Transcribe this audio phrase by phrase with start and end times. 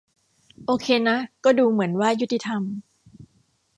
[0.65, 2.61] โอเคนะก็ดูเหมือนว่ายุติธรรม